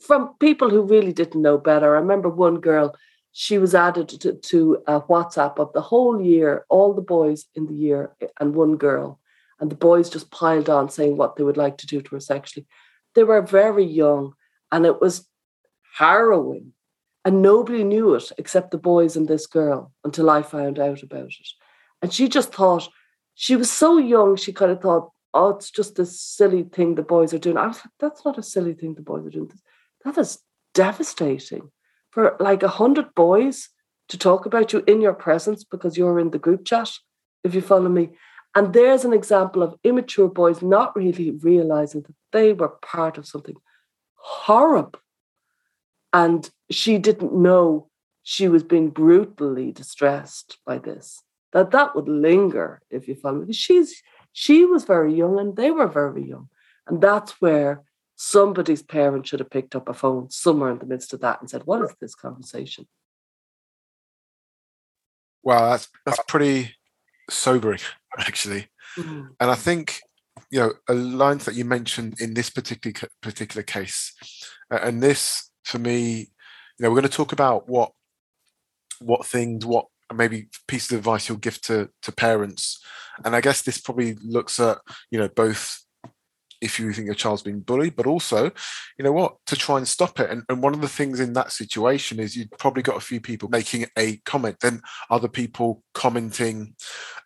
[0.00, 1.96] from people who really didn't know better.
[1.96, 2.96] I remember one girl,
[3.32, 7.66] she was added to, to a WhatsApp of the whole year, all the boys in
[7.66, 9.20] the year, and one girl.
[9.58, 12.20] And the boys just piled on saying what they would like to do to her
[12.20, 12.66] sexually.
[13.14, 14.34] They were very young
[14.72, 15.26] and it was
[15.96, 16.72] harrowing.
[17.24, 21.26] And nobody knew it except the boys and this girl until I found out about
[21.26, 21.48] it.
[22.00, 22.88] And she just thought,
[23.34, 27.02] she was so young, she kind of thought, oh, it's just this silly thing the
[27.02, 27.56] boys are doing.
[27.56, 29.50] I was like, that's not a silly thing the boys are doing.
[30.04, 30.38] That is
[30.74, 31.70] devastating
[32.10, 33.68] for like a hundred boys
[34.08, 36.90] to talk about you in your presence because you're in the group chat,
[37.44, 38.10] if you follow me.
[38.54, 43.26] And there's an example of immature boys not really realizing that they were part of
[43.26, 43.56] something
[44.14, 44.98] horrible.
[46.12, 47.88] And she didn't know
[48.22, 51.22] she was being brutally distressed by this.
[51.52, 53.52] That that would linger if you follow me.
[53.52, 56.48] She's she was very young and they were very young.
[56.86, 57.82] And that's where
[58.16, 61.48] somebody's parent should have picked up a phone somewhere in the midst of that and
[61.48, 62.86] said, What is this conversation?
[65.42, 66.76] Wow, that's that's pretty
[67.30, 67.80] sobering,
[68.18, 68.66] actually.
[68.96, 69.28] Mm.
[69.40, 70.00] And I think
[70.50, 74.14] you know a line that you mentioned in this particular particular case,
[74.70, 76.26] and this for me, you
[76.80, 77.92] know, we're going to talk about what
[79.00, 82.82] what things, what maybe pieces of advice you'll give to to parents,
[83.24, 84.78] and I guess this probably looks at
[85.10, 85.84] you know both
[86.60, 88.44] if you think your child's being bullied, but also,
[88.98, 90.30] you know what, to try and stop it.
[90.30, 93.20] And, and one of the things in that situation is you've probably got a few
[93.20, 96.74] people making a comment, then other people commenting,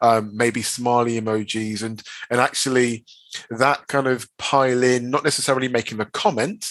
[0.00, 3.04] um, maybe smiley emojis, and and actually
[3.50, 6.66] that kind of pile in, not necessarily making a comment,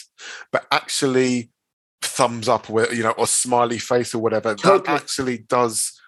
[0.52, 1.52] but actually
[2.02, 4.80] thumbs up or you know or smiley face or whatever totally.
[4.80, 6.00] that actually does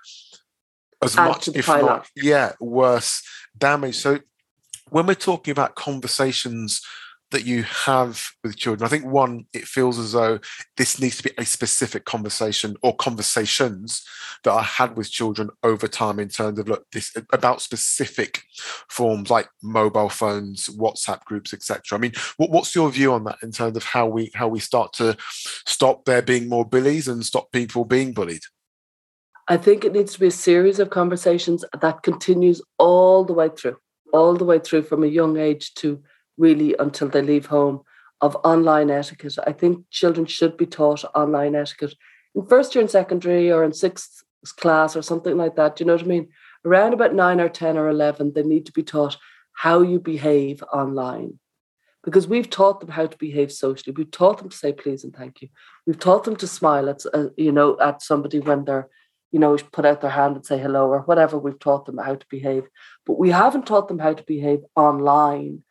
[1.03, 3.23] as Add much if not yeah worse
[3.57, 4.19] damage so
[4.89, 6.81] when we're talking about conversations
[7.31, 10.39] that you have with children, I think one, it feels as though
[10.77, 14.05] this needs to be a specific conversation or conversations
[14.43, 18.43] that I had with children over time in terms of look this about specific
[18.89, 21.81] forms like mobile phones, WhatsApp groups, etc.
[21.91, 24.59] I mean, what, what's your view on that in terms of how we how we
[24.59, 25.17] start to
[25.65, 28.43] stop there being more bullies and stop people being bullied?
[29.47, 33.49] I think it needs to be a series of conversations that continues all the way
[33.49, 33.77] through
[34.15, 36.01] all the way through from a young age to
[36.37, 37.81] really until they leave home
[38.21, 39.37] of online etiquette.
[39.45, 41.95] I think children should be taught online etiquette
[42.33, 44.23] in first year in secondary or in sixth
[44.57, 45.75] class or something like that.
[45.75, 46.29] Do you know what I mean?
[46.63, 49.17] Around about nine or 10 or 11, they need to be taught
[49.53, 51.39] how you behave online.
[52.03, 53.93] Because we've taught them how to behave socially.
[53.97, 55.49] We've taught them to say please and thank you.
[55.85, 58.89] We've taught them to smile at, uh, you know, at somebody when they're
[59.31, 61.37] you know, put out their hand and say hello or whatever.
[61.37, 62.63] We've taught them how to behave,
[63.05, 65.63] but we haven't taught them how to behave online.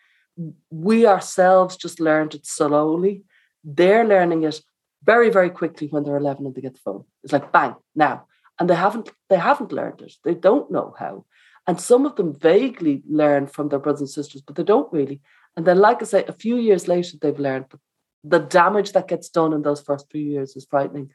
[0.70, 3.24] We ourselves just learned it slowly.
[3.62, 4.60] They're learning it
[5.04, 7.04] very, very quickly when they're 11 and they get the phone.
[7.22, 8.26] It's like bang now,
[8.58, 10.14] and they haven't they haven't learned it.
[10.24, 11.24] They don't know how,
[11.66, 15.20] and some of them vaguely learn from their brothers and sisters, but they don't really.
[15.56, 17.66] And then, like I say, a few years later, they've learned.
[17.70, 17.80] But
[18.24, 21.10] the damage that gets done in those first few years is frightening.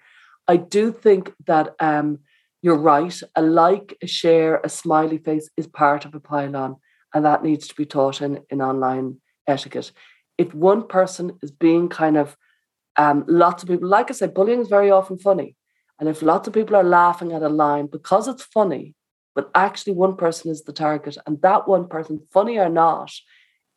[0.48, 2.20] I do think that um,
[2.62, 3.18] you're right.
[3.36, 6.76] A like, a share, a smiley face is part of a pile-on,
[7.14, 9.92] and that needs to be taught in, in online etiquette.
[10.38, 12.38] If one person is being kind of
[12.98, 15.56] um, lots of people, like I said, bullying is very often funny.
[16.00, 18.96] And if lots of people are laughing at a line because it's funny,
[19.36, 23.12] but actually one person is the target, and that one person, funny or not,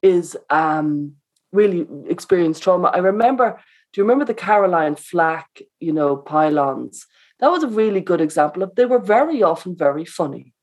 [0.02, 1.14] is um,
[1.52, 2.88] really experienced trauma.
[2.88, 3.60] I remember,
[3.92, 7.06] do you remember the Caroline Flack, you know, pile-ons?
[7.42, 10.54] That was a really good example of they were very often very funny.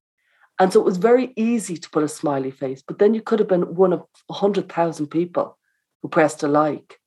[0.60, 3.40] And so it was very easy to put a smiley face, but then you could
[3.40, 5.58] have been one of 100,000 people
[6.02, 6.98] who pressed a like.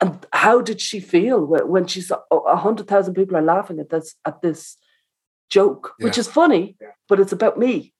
[0.00, 4.40] And how did she feel when she saw 100,000 people are laughing at this at
[4.40, 4.76] this
[5.50, 6.06] joke, yeah.
[6.06, 6.88] which is funny, yeah.
[7.08, 7.92] but it's about me,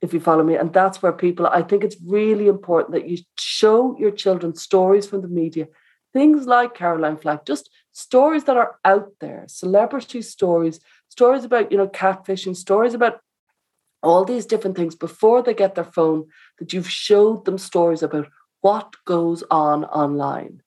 [0.00, 0.54] if you follow me.
[0.54, 5.08] And that's where people, I think it's really important that you show your children stories
[5.08, 5.66] from the media,
[6.12, 11.78] things like Caroline Flack, just stories that are out there, celebrity stories, stories about, you
[11.78, 13.20] know, catfishing, stories about
[14.02, 16.26] all these different things before they get their phone,
[16.58, 18.26] that you've showed them stories about
[18.60, 20.62] what goes on online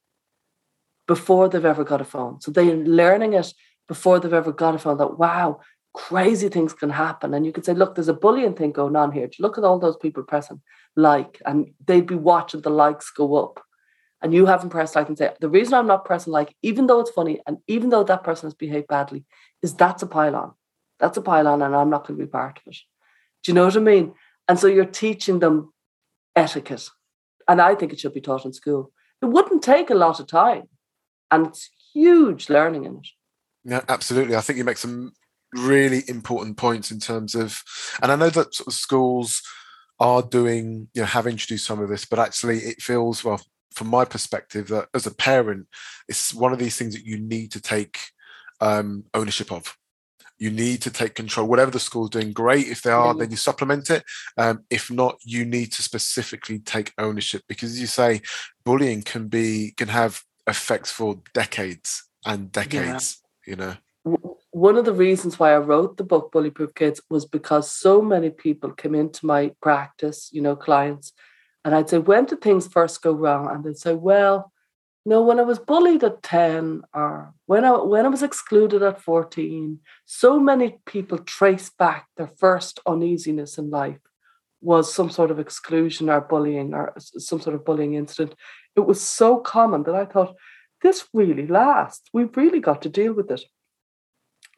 [1.07, 2.39] before they've ever got a phone.
[2.41, 3.53] So they're learning it
[3.87, 5.59] before they've ever got a phone that, wow,
[5.93, 7.33] crazy things can happen.
[7.33, 9.29] And you could say, look, there's a bullying thing going on here.
[9.39, 10.61] Look at all those people pressing
[10.95, 13.64] like, and they'd be watching the likes go up
[14.25, 16.99] and you haven't pressed like and say, the reason I'm not pressing like, even though
[16.99, 19.23] it's funny and even though that person has behaved badly,
[19.61, 20.53] is that's a pile-on.
[20.99, 22.77] That's a pile-on and I'm not going to be part of it.
[23.43, 24.15] Do you know what I mean?
[24.47, 25.71] And so you're teaching them
[26.35, 26.89] etiquette.
[27.47, 28.91] And I think it should be taught in school.
[29.21, 30.63] It wouldn't take a lot of time.
[31.29, 33.07] And it's huge learning in it.
[33.63, 34.35] Yeah, absolutely.
[34.35, 35.11] I think you make some
[35.53, 37.61] really important points in terms of,
[38.01, 39.43] and I know that sort of schools
[39.99, 43.39] are doing, you know, have introduced some of this, but actually it feels, well,
[43.73, 45.67] from my perspective that as a parent
[46.07, 47.99] it's one of these things that you need to take
[48.61, 49.75] um, ownership of.
[50.37, 51.47] You need to take control.
[51.47, 52.67] Whatever the school's doing great.
[52.67, 54.03] If they are then you supplement it.
[54.37, 58.21] Um, if not you need to specifically take ownership because as you say
[58.65, 63.51] bullying can be can have effects for decades and decades yeah.
[63.51, 63.75] you know?
[64.51, 68.29] One of the reasons why I wrote the book Bullyproof Kids was because so many
[68.29, 71.11] people came into my practice, you know, clients
[71.65, 73.49] and I'd say, when did things first go wrong?
[73.49, 74.53] And they'd say, well,
[75.03, 79.01] no, when I was bullied at 10 or when I when I was excluded at
[79.01, 83.99] 14, so many people trace back their first uneasiness in life
[84.61, 88.35] was some sort of exclusion or bullying or some sort of bullying incident.
[88.75, 90.35] It was so common that I thought,
[90.81, 92.09] this really lasts.
[92.13, 93.41] We've really got to deal with it.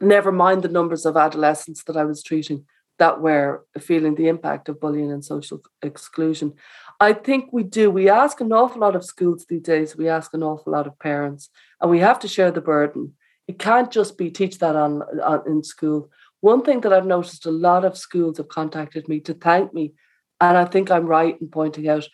[0.01, 2.65] Never mind the numbers of adolescents that I was treating
[2.99, 6.53] that were feeling the impact of bullying and social exclusion.
[6.99, 7.91] I think we do.
[7.91, 9.95] We ask an awful lot of schools these days.
[9.95, 13.13] We ask an awful lot of parents, and we have to share the burden.
[13.47, 16.09] It can't just be teach that on, on in school.
[16.41, 19.93] One thing that I've noticed a lot of schools have contacted me to thank me,
[20.41, 22.07] and I think I'm right in pointing out.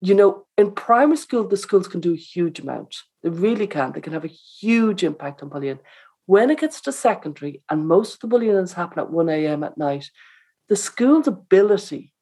[0.00, 2.96] You know, in primary school, the schools can do a huge amount.
[3.22, 3.92] They really can.
[3.92, 4.28] They can have a
[4.60, 5.80] huge impact on bullying.
[6.26, 9.64] When it gets to secondary, and most of the bullying is happening at 1 a.m.
[9.64, 10.08] at night,
[10.68, 12.13] the school's ability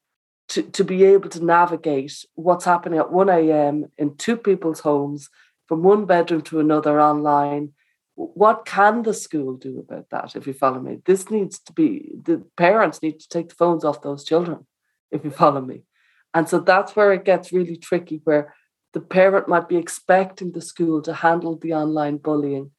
[0.53, 3.87] to, to be able to navigate what's happening at 1 a.m.
[3.97, 5.31] in two people's homes,
[5.67, 7.73] from one bedroom to another online.
[8.17, 10.99] What can the school do about that, if you follow me?
[11.07, 14.67] This needs to be, the parents need to take the phones off those children,
[15.11, 15.85] if you follow me.
[16.35, 18.55] And so that's where it gets really tricky, where
[18.93, 22.73] the parent might be expecting the school to handle the online bullying,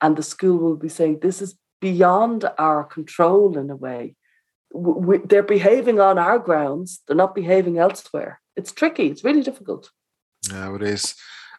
[0.00, 4.14] and the school will be saying, This is beyond our control in a way
[4.72, 7.00] we, they're behaving on our grounds.
[7.06, 8.40] They're not behaving elsewhere.
[8.56, 9.06] It's tricky.
[9.06, 9.90] It's really difficult.
[10.50, 11.14] Yeah, it is.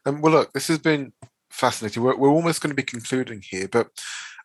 [0.06, 1.14] Um, well, look, this has been
[1.50, 2.04] fascinating.
[2.04, 3.90] We're, we're almost going to be concluding here, but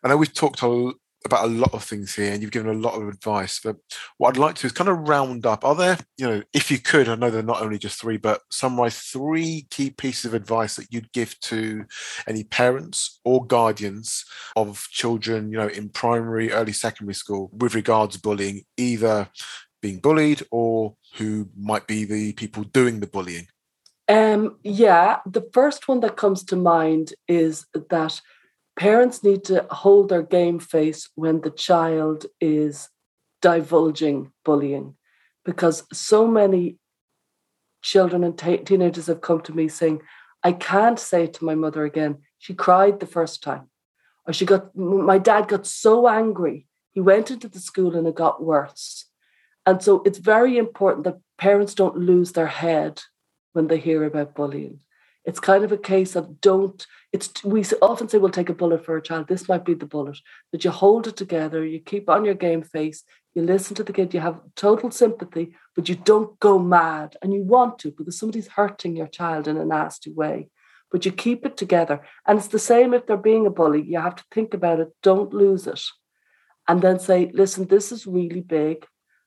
[0.03, 0.93] I know we've talked a,
[1.25, 3.75] about a lot of things here and you've given a lot of advice but
[4.17, 5.65] what i'd like to is kind of round up.
[5.65, 8.41] Are there you know if you could i know they're not only just three but
[8.49, 11.85] summarize three key pieces of advice that you'd give to
[12.27, 18.17] any parents or guardians of children you know in primary early secondary school with regards
[18.17, 19.29] bullying either
[19.81, 23.47] being bullied or who might be the people doing the bullying?
[24.07, 28.21] Um yeah the first one that comes to mind is that
[28.75, 32.89] parents need to hold their game face when the child is
[33.41, 34.95] divulging bullying
[35.43, 36.77] because so many
[37.81, 40.01] children and t- teenagers have come to me saying
[40.43, 42.17] i can't say it to my mother again.
[42.37, 43.69] She cried the first time.
[44.27, 48.15] Or she got my dad got so angry he went into the school and it
[48.15, 49.05] got worse.
[49.65, 53.01] And so it's very important that parents don't lose their head
[53.51, 54.79] when they hear about bullying
[55.25, 58.83] it's kind of a case of don't it's we often say we'll take a bullet
[58.83, 59.27] for a child.
[59.27, 60.17] This might be the bullet
[60.51, 63.93] that you hold it together you keep on your game face you listen to the
[63.93, 68.17] kid you have total sympathy but you don't go mad and you want to because
[68.17, 70.49] somebody's hurting your child in a nasty way.
[70.91, 73.99] But you keep it together and it's the same if they're being a bully you
[73.99, 75.81] have to think about it don't lose it.
[76.67, 78.85] And then say listen this is really big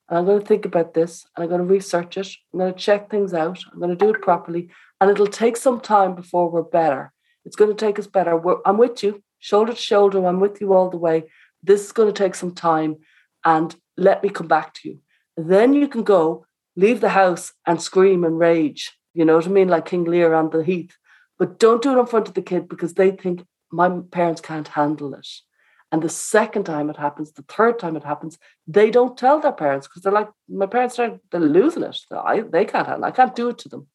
[0.08, 2.28] and I'm going to think about this and I'm going to research it.
[2.52, 3.58] I'm going to check things out.
[3.72, 4.70] I'm going to do it properly.
[5.00, 7.12] And it'll take some time before we're better.
[7.44, 8.36] It's going to take us better.
[8.36, 10.26] We're, I'm with you, shoulder to shoulder.
[10.26, 11.24] I'm with you all the way.
[11.62, 12.96] This is going to take some time.
[13.44, 14.98] And let me come back to you.
[15.36, 18.92] Then you can go, leave the house and scream and rage.
[19.14, 19.68] You know what I mean?
[19.68, 20.96] Like King Lear on the heath.
[21.38, 24.68] But don't do it in front of the kid because they think my parents can't
[24.68, 25.28] handle it.
[25.90, 29.52] And the second time it happens, the third time it happens, they don't tell their
[29.52, 31.98] parents because they're like, my parents are they're losing it.
[32.12, 33.06] I, they can't handle.
[33.06, 33.86] I can't do it to them.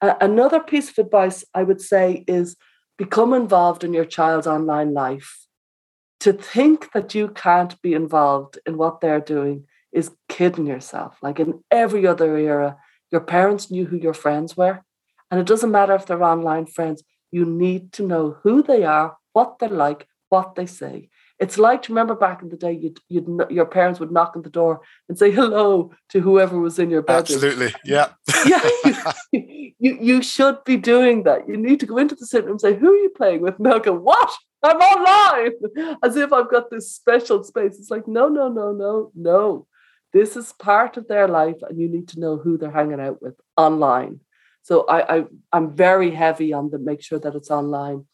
[0.00, 2.56] Uh, another piece of advice I would say is
[2.96, 5.46] become involved in your child's online life.
[6.20, 11.18] To think that you can't be involved in what they're doing is kidding yourself.
[11.22, 12.76] Like in every other era,
[13.10, 14.82] your parents knew who your friends were.
[15.30, 17.02] And it doesn't matter if they're online friends,
[17.32, 21.08] you need to know who they are, what they're like, what they say.
[21.42, 24.42] It's like to remember back in the day, you'd, you'd your parents would knock on
[24.42, 27.18] the door and say hello to whoever was in your bedroom.
[27.18, 28.10] Absolutely, yeah,
[28.46, 28.70] yeah.
[29.32, 31.48] You, you, you should be doing that.
[31.48, 33.56] You need to go into the sitting room and say, "Who are you playing with?"
[33.56, 34.32] And they'll go, "What?
[34.62, 37.76] I'm online," as if I've got this special space.
[37.76, 39.66] It's like, no, no, no, no, no.
[40.12, 43.20] This is part of their life, and you need to know who they're hanging out
[43.20, 44.20] with online.
[44.62, 48.04] So I, I I'm very heavy on the make sure that it's online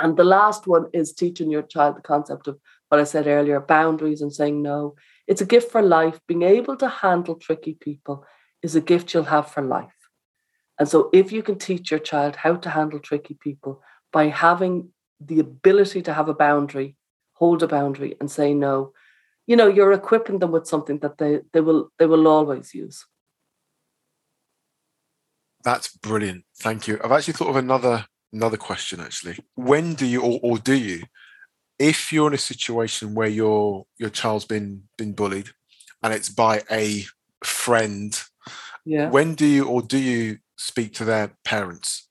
[0.00, 3.60] and the last one is teaching your child the concept of what I said earlier
[3.60, 4.96] boundaries and saying no.
[5.26, 6.20] It's a gift for life.
[6.26, 8.24] Being able to handle tricky people
[8.62, 9.92] is a gift you'll have for life.
[10.78, 13.82] And so, if you can teach your child how to handle tricky people
[14.12, 14.88] by having
[15.20, 16.96] the ability to have a boundary,
[17.34, 18.92] hold a boundary, and say no,
[19.46, 23.04] you know, you're equipping them with something that they, they will they will always use.
[25.62, 26.44] That's brilliant.
[26.56, 26.98] Thank you.
[27.04, 29.38] I've actually thought of another another question actually.
[29.54, 31.04] When do you or, or do you,
[31.78, 35.50] if you're in a situation where your your child's been been bullied
[36.02, 37.04] and it's by a
[37.44, 38.20] friend,
[38.84, 39.10] yeah.
[39.10, 42.08] when do you or do you speak to their parents?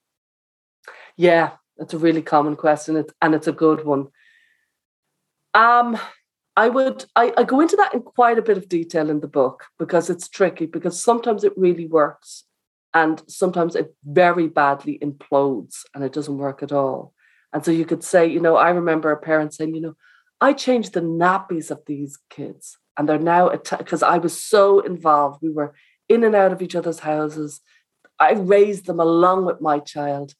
[1.17, 4.07] Yeah, that's a really common question, and it's a good one.
[5.53, 5.97] Um,
[6.55, 9.27] I would I, I go into that in quite a bit of detail in the
[9.27, 12.43] book because it's tricky because sometimes it really works
[12.93, 17.13] and sometimes it very badly implodes and it doesn't work at all.
[17.53, 19.95] And so you could say, you know, I remember a parent saying, you know,
[20.41, 25.41] I changed the nappies of these kids and they're now because I was so involved.
[25.41, 25.73] We were
[26.09, 27.61] in and out of each other's houses.
[28.19, 30.33] I raised them along with my child,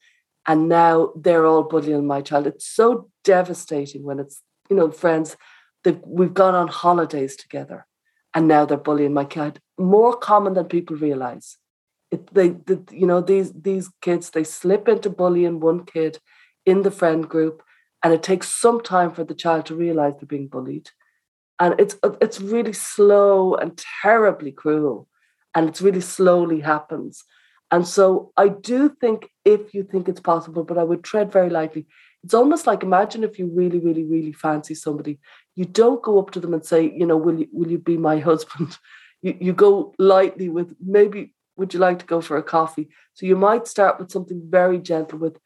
[0.46, 2.48] and now they're all bullying my child.
[2.48, 5.38] It's so devastating when it's you know friends
[5.86, 7.88] that we've gone on holidays together,
[8.34, 9.62] and now they're bullying my kid.
[9.78, 11.58] More common than people realize.
[12.12, 16.20] It, they, the, you know, these these kids they slip into bullying one kid
[16.66, 17.62] in the friend group,
[18.04, 20.90] and it takes some time for the child to realize they're being bullied.
[21.60, 25.08] And it's it's really slow and terribly cruel
[25.56, 27.24] and it's really slowly happens.
[27.72, 31.52] And so i do think if you think it's possible but i would tread very
[31.52, 31.86] lightly
[32.24, 35.20] it's almost like imagine if you really really really fancy somebody
[35.56, 37.98] you don't go up to them and say you know will you will you be
[37.98, 38.78] my husband?
[39.22, 43.26] You, you go lightly with maybe would you like to go for a coffee so
[43.26, 45.38] you might start with something very gentle with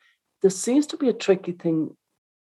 [0.44, 1.96] there seems to be a tricky thing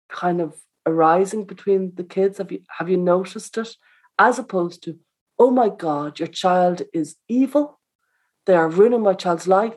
[0.09, 0.55] kind of
[0.87, 2.39] arising between the kids?
[2.39, 3.77] Have you have you noticed it?
[4.19, 4.99] As opposed to,
[5.39, 7.81] oh my God, your child is evil.
[8.47, 9.77] They are ruining my child's life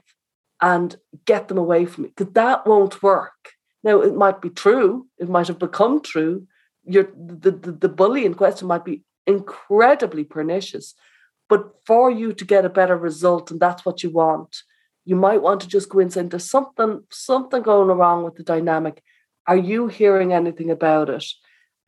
[0.62, 2.10] and get them away from me.
[2.16, 3.54] Because that won't work.
[3.84, 6.48] Now it might be true, it might have become true.
[6.86, 10.94] Your the, the, the bully in question might be incredibly pernicious.
[11.50, 14.62] But for you to get a better result, and that's what you want,
[15.04, 18.36] you might want to just go in and say, there's something, something going wrong with
[18.36, 19.02] the dynamic
[19.50, 21.26] are you hearing anything about it?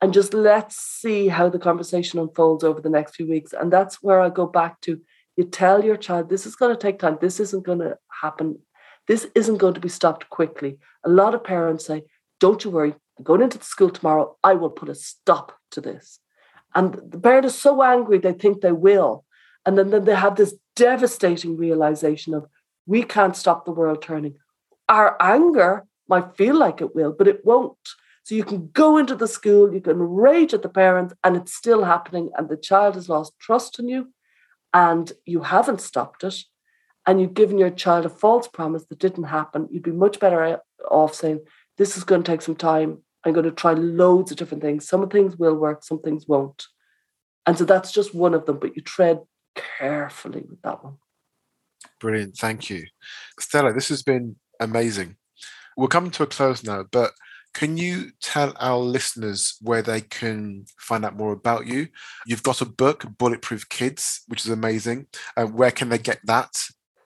[0.00, 3.52] And just let's see how the conversation unfolds over the next few weeks.
[3.52, 5.00] And that's where I go back to
[5.36, 7.18] you tell your child this is going to take time.
[7.20, 8.58] This isn't going to happen.
[9.06, 10.78] This isn't going to be stopped quickly.
[11.04, 12.02] A lot of parents say,
[12.40, 14.36] Don't you worry, I'm going into the school tomorrow.
[14.42, 16.18] I will put a stop to this.
[16.74, 19.24] And the parent is so angry, they think they will.
[19.64, 22.46] And then, then they have this devastating realization of,
[22.86, 24.36] we can't stop the world turning.
[24.88, 27.76] Our anger might feel like it will, but it won't.
[28.24, 31.54] So you can go into the school, you can rage at the parents, and it's
[31.54, 34.12] still happening, and the child has lost trust in you,
[34.72, 36.36] and you haven't stopped it,
[37.06, 39.68] and you've given your child a false promise that didn't happen.
[39.70, 41.40] You'd be much better off saying,
[41.78, 42.98] This is going to take some time.
[43.24, 44.88] I'm going to try loads of different things.
[44.88, 46.64] Some things will work, some things won't.
[47.46, 49.20] And so that's just one of them, but you tread
[49.54, 50.96] carefully with that one.
[52.00, 52.36] Brilliant.
[52.36, 52.86] Thank you.
[53.38, 55.16] Stella, this has been amazing.
[55.76, 57.12] We're coming to a close now, but
[57.54, 61.88] can you tell our listeners where they can find out more about you?
[62.26, 65.06] You've got a book, Bully-Proof Kids, which is amazing.
[65.36, 66.50] Uh, where can they get that?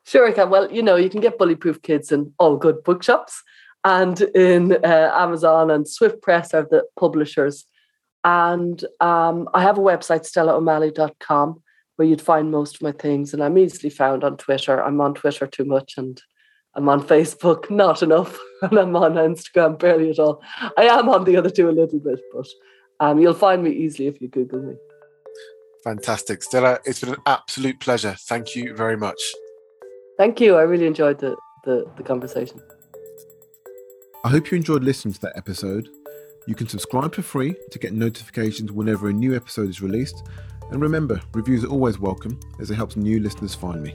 [0.04, 0.50] Sure, I can.
[0.50, 3.42] Well, you know, you can get Bully-Proof Kids in all good bookshops
[3.86, 7.66] and in uh, Amazon and Swift Press are the publishers.
[8.24, 11.62] And um, I have a website, stellaomalley.com,
[11.96, 13.32] where you'd find most of my things.
[13.32, 14.82] And I'm easily found on Twitter.
[14.82, 16.22] I'm on Twitter too much and
[16.74, 20.42] I'm on Facebook, not enough, and I'm on Instagram barely at all.
[20.78, 22.46] I am on the other two a little bit, but
[23.00, 24.74] um, you'll find me easily if you Google me.
[25.82, 26.42] Fantastic.
[26.42, 28.16] Stella, it's been an absolute pleasure.
[28.28, 29.20] Thank you very much.
[30.18, 30.56] Thank you.
[30.56, 32.60] I really enjoyed the, the, the conversation.
[34.24, 35.88] I hope you enjoyed listening to that episode.
[36.48, 40.22] You can subscribe for free to get notifications whenever a new episode is released.
[40.70, 43.94] And remember, reviews are always welcome as it helps new listeners find me.